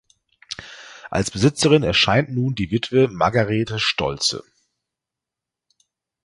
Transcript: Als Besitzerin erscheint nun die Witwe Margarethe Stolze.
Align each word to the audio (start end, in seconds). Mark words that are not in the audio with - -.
Als 1.11 1.29
Besitzerin 1.29 1.83
erscheint 1.83 2.33
nun 2.33 2.55
die 2.55 2.71
Witwe 2.71 3.07
Margarethe 3.07 3.77
Stolze. 3.77 4.43